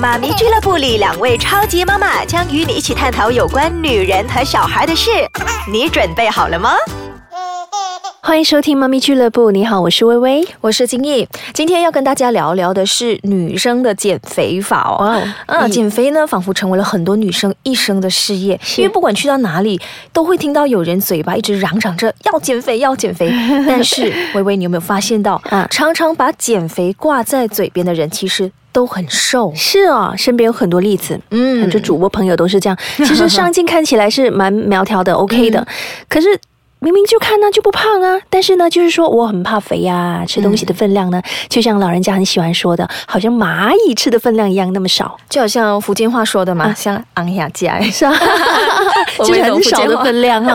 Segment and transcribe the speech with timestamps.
[0.00, 5.10] 妈咪俱乐部里，两位超级妈妈将与你一起探讨有关女人和小孩的事。
[5.72, 6.70] 你准备好了吗？
[8.22, 9.50] 欢迎收听妈咪俱乐部。
[9.50, 11.26] 你好，我是微微，我是金毅。
[11.52, 15.04] 今天要跟大家聊聊的是女生的减肥法哦。
[15.04, 19.80] 哇，啊，减肥呢，仿佛成为了很多女生一生的事业，因为不管去到哪里，
[20.12, 23.28] 都会听到有人嘴巴一直嚷嚷着要减肥，要减肥。
[23.66, 29.52] 但是，微微，你有没有发现到，啊，常常把减肥挂在嘴边的人，其实都很瘦。
[29.56, 32.78] 是哦，身边有很多例子，嗯，很多主播朋友都是这样。
[32.98, 35.66] 其实上镜看起来是蛮苗条的，OK 的，
[36.08, 36.38] 可是。
[36.80, 48.12] 明明就看呢就不胖啊，但是呢，就是说我很怕肥呀，吃东西的分量呢，就像老人家很喜欢说的，好像蚂蚁吃的分量一样那么少，就好像福建话说的嘛，像昂下家是啊，
[49.18, 50.52] 就是很少的分量哈。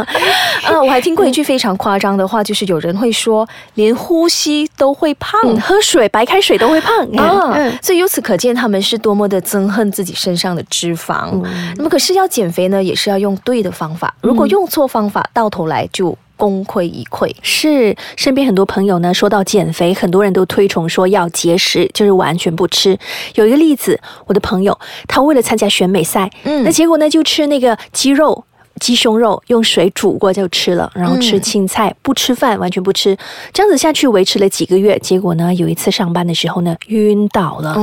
[0.63, 7.05] 啊，我还听过一句非常夸张的话，就是有人会说，连呼吸都会胖，喝水白开水都会胖。
[7.17, 7.53] 啊。
[7.81, 11.43] 所以由此可见，他们是多么的憎恨自己身上的脂肪。
[11.75, 16.12] 那么可是要减肥呢，也是要用对的方法，如果用错方法，到头来就。
[16.35, 22.97] 功亏一篑是身边很多朋友呢，说到减肥，很多人都推崇说要节食，就是完全不吃。
[23.35, 28.45] 有一个例子，我的朋友他为了参加选美赛，嗯，那结果呢就吃那个鸡肉。
[28.79, 33.15] 鸡胸肉用水煮过就吃了，然后吃青菜，不吃饭，完全不吃，
[33.53, 37.75] 这样子下去维持了几个月，结果呢，有一次上班的时候呢，晕倒了，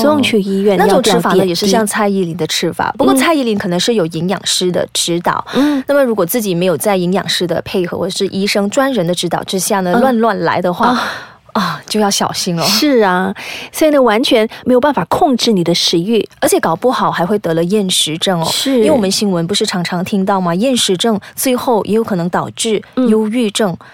[0.00, 0.78] 送去医院。
[0.78, 5.44] 那种吃法呢，也是像蔡依林的吃法，不过蔡依林可能是有营养师的指导。
[5.54, 10.98] 嗯，那么如果自己没有在营养师的配合或者是医生专人的指导之下呢，乱乱来的话。
[11.56, 12.62] 啊，就要小心了。
[12.64, 13.34] 是啊，
[13.72, 18.44] 所以呢，完全没有办法控制你的食欲，而且搞不好还会得了厌食症哦。
[18.44, 20.54] 是，因为我们新闻不是常常听到吗？
[20.54, 23.72] 厌食症最后也有可能导致忧郁症。
[23.72, 23.86] 嗯，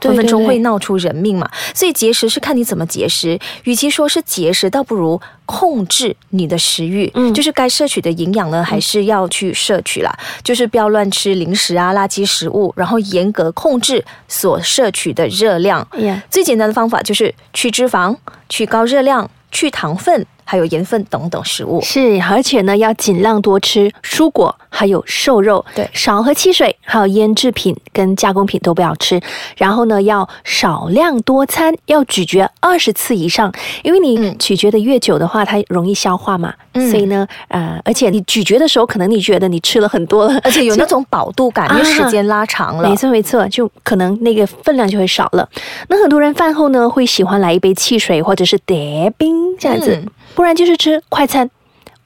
[0.00, 1.48] 分分钟会闹出人命嘛。
[1.74, 7.10] 所以节食是看你怎么节食，与其说是节食，倒不如控制你的食欲。
[7.14, 10.12] 嗯，就是该摄取的营养呢，还是要去摄取啦。
[10.42, 15.86] 就是不要乱吃零食啊、垃圾食物，然后严格控制所摄取的热量。
[16.30, 18.16] 最简单的方法就是去脂肪、
[18.48, 20.26] 去高热量、去糖分。
[20.48, 29.20] 还有盐分等等食物是，而且呢，要尽量多吃蔬果，还有瘦肉，对，少喝汽水，还有腌制品跟加工品都不要吃。
[29.56, 33.52] 然后呢，要少量多餐，要咀嚼二十次以上，
[33.82, 36.54] 因为你咀嚼的越久的话，它容易消化嘛。
[36.90, 42.88] 所以呢，呃，而且你咀嚼的时候，可能你觉得你吃了很多了， 而且有那种饱度感，因为时间拉长了。
[42.88, 45.48] 没错没错，就可能那个分量就会少了。
[45.88, 50.02] 那很多人饭后呢，会喜欢来一杯汽水或者是叠冰这样子。
[50.34, 51.48] 不然就是吃快餐、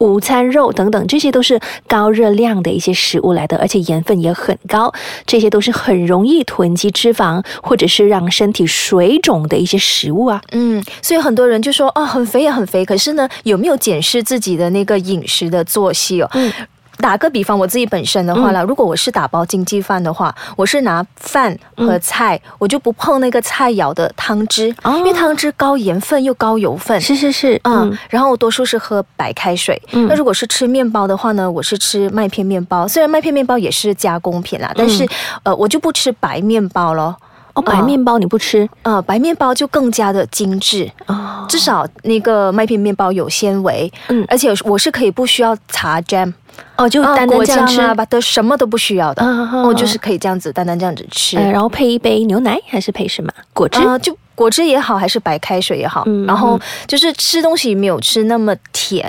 [0.01, 4.93] 午餐肉等等，这些都是高热量的一些食物来的，而且盐分也很高，
[5.25, 10.43] 这些都是很容易囤积脂肪或者是让身体水肿的一些食物啊。
[10.53, 16.29] 嗯，所以很多人就说哦，很肥也很肥，可是呢，有没有检视自己的那个饮食的作息哦？
[16.33, 16.53] 嗯。
[17.01, 27.01] 打个比方，我自己本身的话了，如果我是打包经济饭的话，我是拿饭和菜，我就不碰那个菜肴的汤汁，因为汤汁高盐分又高油分。
[27.01, 29.81] 是是是，嗯，然后多数是喝白开水。
[29.93, 35.09] 那如果是吃面包的话呢，我是吃麦片面包，虽然麦片面包也是加工品啦，但是
[35.43, 37.17] 呃，我就不吃白面包了。
[37.55, 38.69] 哦，白面包你不吃？
[38.83, 40.91] 呃，白面包就更加的精致。
[41.07, 46.33] 哦，至少那个麦片面包有纤维，嗯，而且我是可以不需要擦 jam，
[46.77, 47.95] 哦，就单单这样吃？
[47.95, 53.33] 吧，都什么都不需要的，哦就是可以这样子单单这样子吃，然后配一杯牛奶还是配什么？
[53.53, 53.81] 果汁？
[54.01, 54.17] 就。
[54.41, 59.05] 果汁也好，还是白开水也好，然后就是吃东西没有吃那么甜，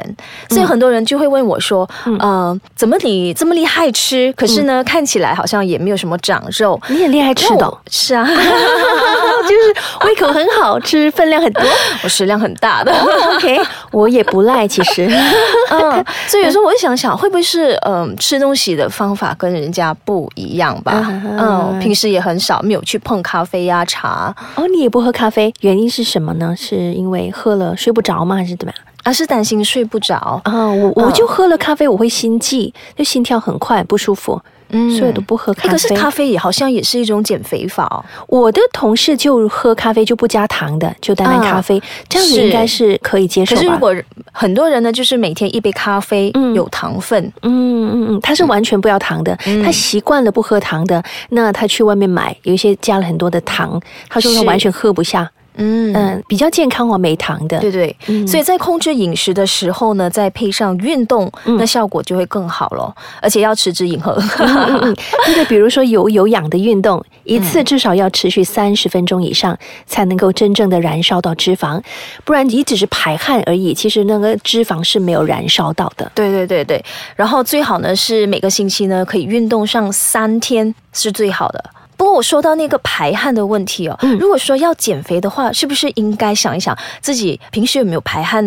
[0.49, 4.33] 所以很多人就会问我说：“呃，怎么你这么厉害吃？
[4.33, 6.77] 可是呢，看起来好像也没有什么长肉。
[6.89, 8.27] 你也厉害吃的，是啊，
[9.43, 11.63] 就是胃口很好，吃分量很多，
[12.03, 12.93] 我食量很大的。
[13.35, 13.59] OK，
[13.91, 15.09] 我也不赖，其实。
[15.71, 21.03] 嗯，所以有时候我就想想，会不会是嗯吃东西的方法跟人家不一样吧？
[21.39, 24.33] 嗯，平时也很少没有去碰咖啡呀茶。
[24.55, 25.31] 哦，你也不喝咖？
[25.31, 26.53] 啡原因是什么呢？
[26.57, 28.35] 是因为喝了睡不着吗？
[28.35, 28.83] 还是怎么样？
[29.03, 30.67] 而是担心睡不着啊！
[30.67, 34.39] 我我就喝了咖啡，我会心悸，就心跳很快，不舒服。
[34.71, 35.71] 嗯，所以都不喝咖啡。
[35.71, 38.03] 可是咖啡也好像也是一种减肥法哦。
[38.27, 43.61] 我的同事就喝咖啡就不加糖的，就单单咖啡，这样子应该是可以接受吧？
[43.61, 43.95] 可是如果
[44.31, 53.79] 很多人呢，就是每天一杯咖啡，有糖分，嗯嗯嗯，他是完全不要糖的，他习惯了不喝糖的，那他去外面买，有一些加了很多的糖，
[54.09, 55.29] 他说他完全喝不下。
[55.61, 57.59] 嗯嗯，比较健康哦，没糖的。
[57.59, 57.95] 对对，
[58.27, 62.93] 所以在控制饮食的时候呢，再配上运动，那效果就会更好了。
[63.21, 64.15] 而且要持之以恒。
[65.27, 71.81] 那个比如说有有氧的运动，一次至少要持续三十分钟以上，才能够真正的燃烧到脂肪，
[72.25, 76.11] 不然你只是排汗而已，其实那个脂肪是没有燃烧到的。
[76.15, 76.83] 对对对对，
[77.15, 81.63] 然后最好呢是每个星期呢可以运动上三天是最好的。
[82.01, 88.43] 不过我说到那个排汗的问题哦，如果说要减肥的话，是不是应该想一想自己平时有没有排汗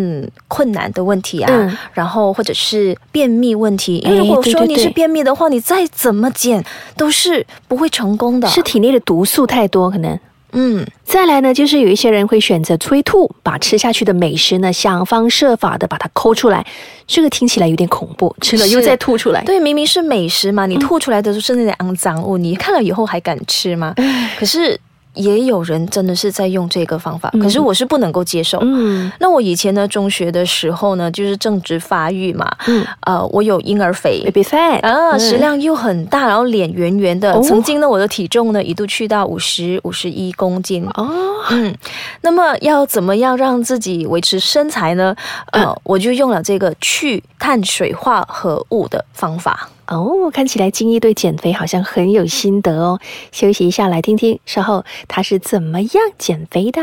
[0.49, 1.79] 困难的问题啊？
[1.93, 3.99] 然后或者是便秘问题？
[3.99, 6.61] 因为如果说你是便秘的话，你再怎么减
[6.97, 10.19] 都是不会成功的，是体内的毒素太多可能。
[10.55, 16.65] 嗯，再来呢，就是有一些人会选择催吐，把吃下去的美食呢，想方设法的把它抠出来，
[17.05, 19.43] 这个听起来有点恐怖，吃了又再吐出来。
[19.43, 23.93] 对，明明是美食嘛，你吐出来的都是那些肮脏物，你看了以后还敢吃吗？
[24.39, 24.79] 可是。
[25.15, 28.59] 也有人真的是在用这个方法，可是我是不能够接受。
[28.61, 37.41] 嗯，那我以前呢，中学的时候呢，就是正值发育嘛，嗯，呃，我有婴儿肥，baby fat，啊，食量又很大，然后脸圆圆的。
[37.41, 40.85] 曾经呢，我的体重呢一度去到五十五十一公斤。
[40.93, 41.09] 哦，
[41.51, 41.75] 嗯，
[42.21, 45.15] 那么要怎么样让自己维持身材呢？
[45.51, 49.69] 呃，我就用了这个去碳水化合物的方法。
[49.87, 52.99] 哦，看起来金一对减肥好像很有心得哦。
[53.31, 56.81] 休息一下，来听听稍后他是怎么样减肥的。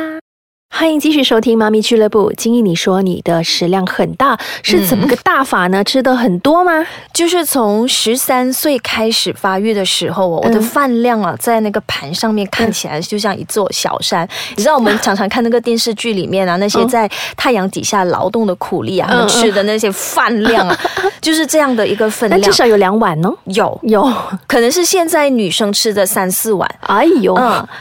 [0.74, 2.32] 欢迎继续收听妈咪俱乐部。
[2.32, 5.84] 金毅，你说你的食量很大，是怎么个大法呢？
[5.84, 6.84] 吃的很多吗？
[7.12, 14.26] 就是从十三岁开始发育的时候，我的饭量啊，在那个盘上面看起来就像一座小山。
[14.56, 20.76] 你知道我们常常看那个电视剧里面啊，那些在太阳底下劳动的苦力啊，吃的那些饭量啊，
[21.20, 22.40] 就是这样的一个分量。
[22.40, 23.30] 至少有两碗呢？
[23.44, 24.10] 有有，
[24.48, 26.68] 可能是现在女生吃的三四碗。
[26.80, 27.34] 哎呦，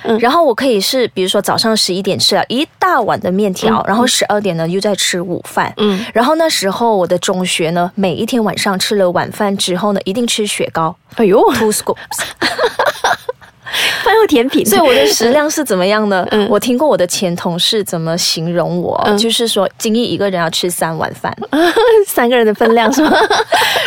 [0.04, 2.68] 嗯，然后我可以是，比如说早上十一点吃了一。
[2.81, 11.95] 大碗的面条，然后十二点呢又在吃午饭，嗯，然后那时候我的中学呢，每一天晚上吃了晚饭之后呢，一定吃雪糕，哎呦，two scoops，
[14.04, 16.28] 饭后甜品，所以我的食量是怎么样呢？
[16.50, 21.31] 我听过我的前同事怎么形容我，就是说金毅一个人要吃三碗饭，
[22.07, 23.16] 三个人的分量是吗？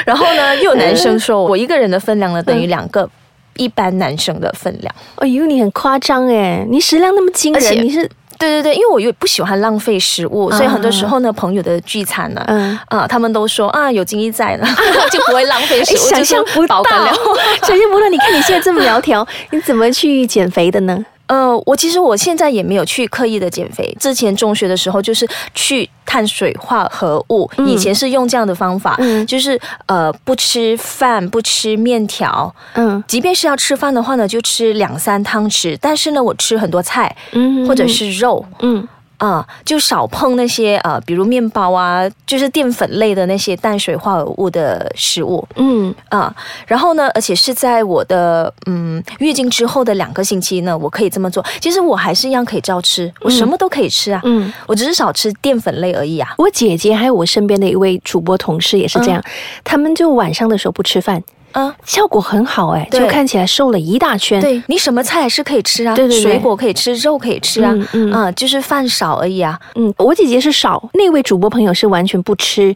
[0.07, 3.11] 然后呢，又有男生说我一个人的分量呢等于两个
[3.57, 8.09] 一般男生的分量，哎呦，你很夸张哎，你食量那么惊人，你是。
[8.39, 14.67] 对对对，因为我又不喜欢浪费食物，所以很多时候呢，朋友的聚餐呢，嗯啊，他们都说啊，有金一在呢，
[15.11, 15.99] 就不会浪费食物。
[16.11, 16.83] 想象不到，
[17.63, 21.05] 想象不到，你看你现在这么苗条，你怎么去减肥的呢？
[21.27, 23.97] 呃，我其实我现在也没有去刻意的减肥。
[23.99, 38.87] 之前中学的时候就是去碳水化合物，以前是用这样的方法，就是呃不吃饭，不吃面条，嗯，即便是要吃饭的话呢，就吃两三汤匙，但是呢，我吃很多菜，嗯，或者是肉，嗯。
[39.25, 45.43] 啊，就少碰那些呃，比如面包啊，就是淀粉类的那些碳水化合物的食物。
[45.57, 46.35] 嗯啊，
[46.67, 51.43] 然后呢，而且是在我的嗯月经之后的两个星期呢，我可以这么做。
[51.59, 54.21] 其实我还是一样可以照吃，我什么都可以吃啊。
[54.25, 56.35] 嗯，我只是少吃淀粉类而已啊。
[56.37, 59.25] 我姐姐还有我身边的一位主播同事也是这样，
[59.65, 61.23] 他们就晚上的时候不吃饭。
[61.55, 64.41] 嗯，效果很好哎，就看起来瘦了一大圈。
[64.41, 65.95] 对你什么菜是可以吃啊？
[65.95, 67.73] 对对对，水果可以吃，肉可以吃啊。
[67.93, 69.59] 嗯嗯，就是饭少而已啊。
[69.75, 72.75] 嗯，我姐姐是少，那位主播朋友是完全不吃。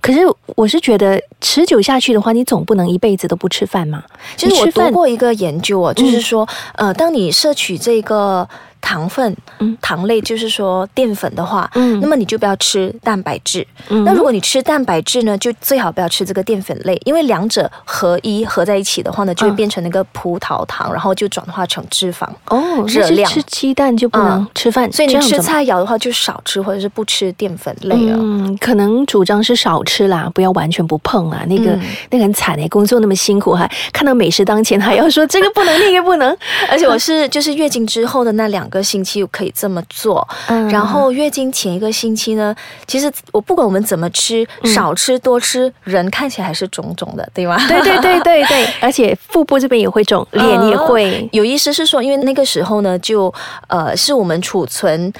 [0.00, 0.20] 可是
[0.56, 4.02] 我是觉得持久下去的话，你总不能一辈子都不吃饭嘛。
[4.36, 8.48] 其实我读过一个研究哦，就是说，呃，当你摄取这个。
[8.84, 13.66] 糖分，嗯，糖类就是说淀粉的话，嗯，那么你就不要吃蛋白质。
[13.88, 22.28] 那如果你吃蛋白质呢，就最好不要吃这个淀粉类，因为两者合一合在一起的话呢，就会变成那个葡萄糖，然后就转化成脂肪。
[22.48, 28.16] 哦，热量吃鸡蛋就不能吃饭，所以你吃菜肴的话就少吃，或者是不吃淀粉类啊。
[28.20, 31.42] 嗯，可能主张是少吃啦，不要完全不碰啊。
[31.48, 31.78] 那个
[32.10, 36.36] 那个很惨哎，工作那么辛苦，哈看到美食当前还要说这个不能那个不能，
[36.68, 38.68] 而且我是 就是月经之后的那两。
[38.74, 40.26] 个星期可以这么做，
[40.70, 42.54] 然后月经前一个星期呢，
[42.86, 47.56] 其实我不管我们怎么吃，少吃多吃，人看起来还是肿肿的，对吗？
[47.68, 51.26] 对对对对对， 而且腹部这边也会肿，脸也会。
[51.32, 53.32] 有意思是说，因为那个时候呢，就
[53.68, 55.12] 呃是我们储存。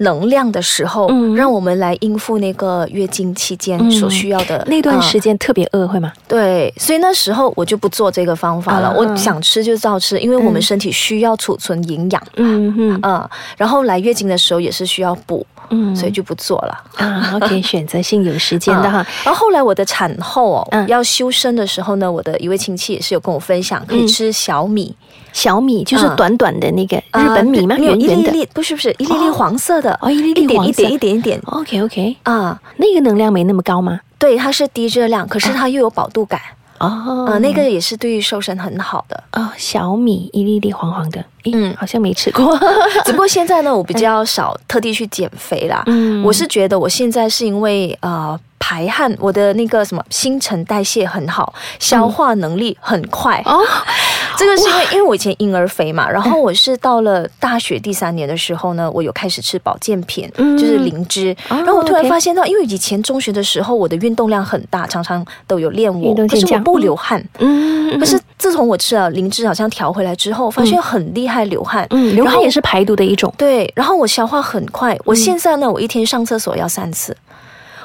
[0.00, 6.12] 能量的时候，让我们来应付那个月经期间所需要的那段时间特别饿，会吗？
[6.28, 8.92] 对，所以那时候我就不做这个方法了。
[8.96, 12.22] 我想吃就照吃，因为我们身体需要储存营养。
[12.36, 15.46] 嗯嗯嗯，然后来月经的时候也是需要补。
[15.72, 17.30] 嗯，所以就不做了啊。
[17.34, 19.06] OK， 选择性有时间的哈。
[19.22, 24.92] 然后后来我的产后哦，要修身的时候呢，我的一位亲戚也是有跟我分享，可以吃小米。
[25.32, 27.76] 小米就是短短的那个日本米吗？
[27.78, 31.40] 圆圆的，不是不是，一粒粒黄色的哦，一粒粒黄色，一点一点一点。
[31.46, 34.00] OK OK 啊，那个能量没那么高吗？
[34.18, 36.40] 对，它是低热量，可是它又有饱肚感。
[36.78, 39.50] 哦，呃，那个也是对于瘦身很好的哦。
[39.56, 42.58] 小米一粒粒黄黄的，嗯，好像没吃过。
[43.04, 45.82] 只不过现在呢，我比较少特地去减肥啦。
[45.86, 48.38] 嗯，我是觉得我现在是因为呃。
[48.62, 53.42] 排汗，我的那个什么新陈代谢很好，消化能力很快。
[53.46, 53.58] 哦，
[54.36, 61.34] 这个是因为因为我以前婴儿肥嘛，然后我是到了大学第三年的时候呢，我有开始吃保健品，就是灵芝。
[61.48, 67.20] 然后我突然发现到，因为以前中学的时候我的运动量很大，常常都有练舞，可是我不流汗。
[67.38, 71.86] 嗯，可是自从我吃了灵芝，好像调回来之后，发现很厉害流汗。
[71.90, 73.32] 嗯，流汗也是排毒的一种。
[73.36, 74.98] 对，然后我消化很快。
[75.04, 77.16] 我现在呢，我一天上厕所要三次。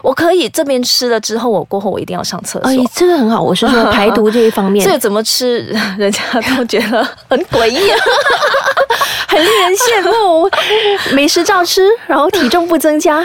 [0.02, 2.70] 我可以这边吃了之后，我过后我一定要上厕所。
[2.70, 4.84] 哎，这个很好，我是说排毒这一方面。
[4.86, 5.62] 这个怎么吃，
[5.98, 6.22] 人家
[6.56, 7.80] 都觉得很诡异。
[9.36, 10.50] 很令人羡慕，
[11.14, 13.22] 美食照吃，然后体重不增加。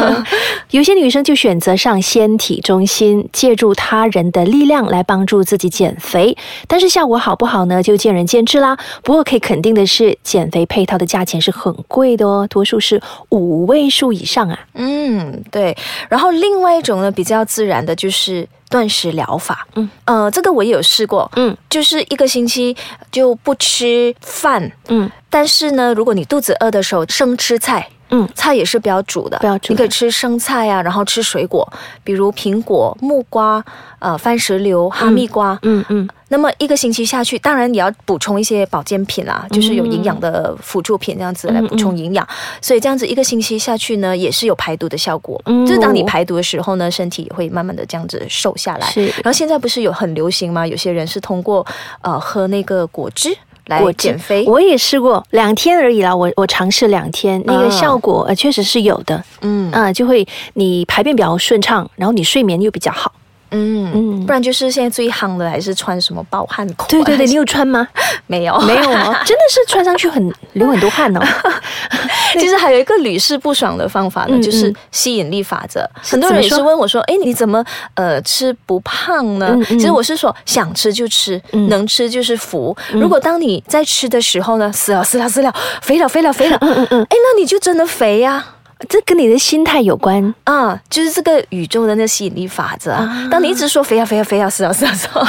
[0.70, 6.36] 有些女生就选择上纤体中心，借助他人的力量来帮助自己减肥，
[6.68, 7.82] 但是效果好不好呢？
[7.82, 8.76] 就见仁见智啦。
[9.02, 14.58] 不过可以肯定的是，减肥配套的价钱是很贵的哦，多数是五位数以上啊。
[14.74, 15.74] 嗯，对。
[16.10, 18.46] 然后另外一种呢，比较自然的就是。
[18.70, 22.74] 断食疗法，嗯，呃，这个我也有试过，嗯，就是一个星期
[23.12, 27.90] 就不吃饭，嗯，但是呢，如果你肚子饿的时候，生吃菜。
[28.10, 29.72] 嗯，菜也是不要煮的，不要煮。
[29.72, 31.66] 你可以吃生菜啊，然后吃水果，
[32.04, 33.64] 比如苹果、木瓜、
[33.98, 35.58] 呃番石榴、哈密瓜。
[35.62, 36.08] 嗯嗯。
[36.32, 42.26] 那么一个星期下去，当然你要补充一些保健品啦，就是有营养的辅助品这样子来补充营养。
[42.60, 45.40] 所以这样子一个星期下去呢，也是有排毒的效果。
[45.46, 45.66] 嗯。
[45.66, 48.86] 就是当你排毒的时候呢，身体也会慢慢的这样子瘦下来。
[48.88, 49.06] 是。
[49.06, 50.64] 然后现在不是有很流行吗？
[50.64, 51.66] 有些人是通过
[52.02, 53.36] 呃喝那个果汁。
[53.70, 56.14] 来减肥，我也试过两天而已啦。
[56.14, 59.24] 我我尝试两天，那个效果呃确实是有的。
[59.40, 63.12] 嗯啊，就会你排便比较顺畅，然后你睡眠又比较好。
[63.52, 66.86] 嗯嗯，不然就是现在最夯的还是穿什么暴汗裤？
[66.88, 67.86] 对对对，你 有穿吗？
[68.28, 71.20] 没有没有啊， 真的是穿上去很流很多汗哦。
[72.38, 75.88] 其实还有一个屡试不爽的方法呢，就是吸引力法则。
[76.02, 82.76] 很多人也是问我说：“哎，你怎么呃吃不胖呢？”其实我是说，想吃就吃，能吃就是福。
[82.92, 88.44] 如果当你在吃的时候呢，死了死了死了，肥了肥了肥了，嗯嗯嗯，哎，那你就真的肥呀。
[88.88, 93.28] 这跟你的心态有关啊，就是这个宇宙的那吸引力法则啊。
[93.30, 95.22] 当你一直说肥啊肥啊肥啊是啊是啊是啊，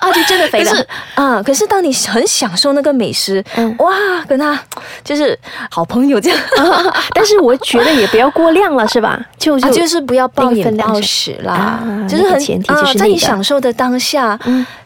[0.00, 0.86] 就真的肥了。
[1.14, 3.42] 啊，可是当你很享受那个美食，
[3.78, 3.92] 哇，
[4.26, 4.58] 跟他
[5.02, 5.38] 就是
[5.70, 6.38] 好朋友这样。
[7.14, 9.20] 但是我觉得也不要过量了，是吧？
[9.38, 14.38] 就就是不要暴饮暴食啦，就是很前提就是在你享受的当下，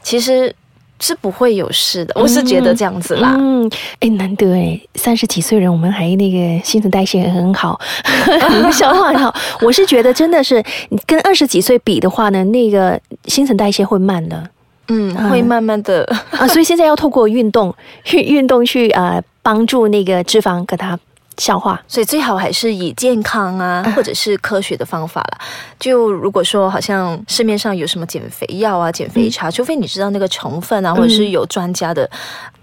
[0.02, 0.54] 其实。
[1.00, 3.37] 是不会有事的，我是觉得这样子啦。
[3.38, 7.80] 嗯，哎，难得哎，三十几岁人，我们还那个新陈代谢很好，
[8.75, 9.33] 消化很好。
[9.61, 14.45] 我是觉得真的是，你跟二十几岁比的话呢，那个新陈代谢会慢的。
[14.88, 17.75] 嗯，会慢慢的啊，所以现在要透过运动，
[18.12, 20.99] 运运动去呃帮助那个脂肪给它。
[21.40, 25.38] 消化，所以最好还是以健康啊，或者是科学的方法了。
[25.78, 32.11] 就如果说好像市面上有什么减肥药啊、减肥茶，除非你知道那个成分啊，或者是有专家的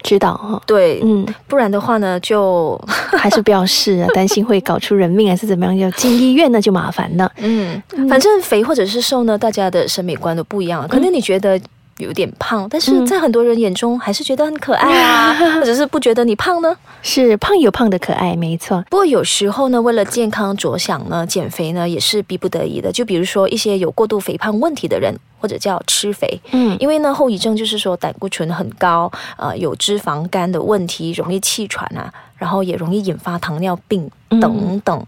[0.02, 0.60] 指导哈。
[0.66, 2.78] 对，嗯，不然的话呢，就
[3.16, 7.32] 还是不要试啊， 担心会搞出人命还是怎么样，要进医院那就麻烦了。
[7.38, 11.58] 嗯，反正肥或者是瘦呢，大家的审美观都不一样，可能你觉得。
[11.98, 16.76] 有点胖，但是在很多人眼中还是觉得很可爱啊， 或者是不觉得你胖呢？
[17.02, 18.84] 是胖有胖的可爱，没错。
[18.90, 22.90] 不过有时候呢，为了健康着想呢，减肥呢也是逼不得已的。
[22.92, 32.12] 就比如说一些有过度肥胖问题的人，或者叫吃肥，嗯，因为呢后遗症就是说胆固醇很高，呃，有脂肪肝的问题，容易气喘啊。
[32.36, 35.06] 然后也容易引发糖尿病等等，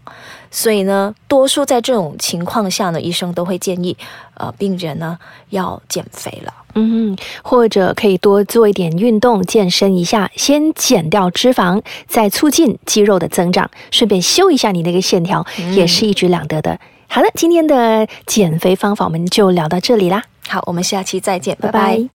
[0.49, 3.95] 所以呢，多数在这种情况下呢，医生都会建议，
[4.33, 5.17] 呃，病人呢
[5.49, 15.45] 要减肥了，嗯，或者可以多做一点运动，健身一下，先减掉脂肪，再促进肌肉的增长，顺便修一下你那个线条，
[15.75, 16.79] 也是一举两得的。
[17.07, 21.99] 好了，今天的减肥方法我们就聊到这里啦，好，我们下期再见，拜拜。